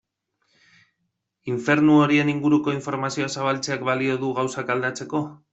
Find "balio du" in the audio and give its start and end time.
3.91-4.35